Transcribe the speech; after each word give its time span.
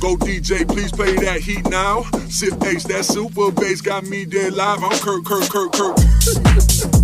Go 0.00 0.16
DJ, 0.16 0.66
please 0.66 0.90
play 0.90 1.14
that 1.16 1.40
heat 1.40 1.68
now. 1.68 2.04
Sip 2.30 2.54
Ace, 2.64 2.84
that 2.84 3.04
super 3.04 3.52
bass 3.52 3.82
got 3.82 4.06
me 4.06 4.24
dead 4.24 4.54
live. 4.54 4.82
I'm 4.82 4.98
Kirk, 4.98 5.26
Kirk, 5.26 5.50
Kirk, 5.50 5.72
Kurt. 5.72 6.96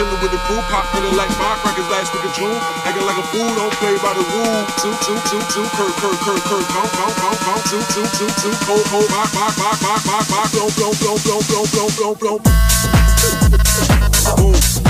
chillin' 0.00 0.22
with 0.22 0.32
the 0.32 0.40
food 0.48 0.64
pop, 0.72 0.86
feeling 0.96 1.14
like 1.16 1.28
firecrackers 1.36 1.88
last 1.92 2.14
week 2.14 2.24
of 2.24 2.32
June. 2.32 2.56
Acting 2.88 3.04
like 3.04 3.18
a 3.20 3.26
fool, 3.28 3.48
don't 3.52 3.72
play 3.76 3.96
by 4.00 4.16
the 4.16 4.24
rules. 4.32 4.64
Two, 4.80 4.92
two, 5.04 5.18
two, 5.28 5.40
two, 5.52 5.64
Kurt, 5.76 5.92
Kurt, 6.00 6.16
Kurt, 6.24 6.40
Kurt, 6.48 6.64
Conk, 6.72 6.88
Conk, 6.96 7.14
Conk, 7.20 7.38
Conk, 7.44 7.62
two, 7.68 7.82
two, 7.92 8.06
two, 8.16 8.30
two, 8.40 8.52
cold, 8.64 8.84
cold, 8.88 9.04
rock, 9.12 9.28
rock, 9.36 9.52
rock, 9.60 9.76
rock, 9.84 10.02
rock, 10.08 10.26
rock, 10.32 10.48
blow, 10.56 10.68
blow, 10.72 10.92
blow, 10.96 11.16
blow, 11.20 11.40
blow, 11.44 11.64
blow, 11.68 11.88
blow, 12.00 12.14
blow. 12.16 12.36
Boom. 14.36 14.89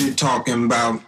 You're 0.00 0.14
talking 0.14 0.66
about. 0.66 1.07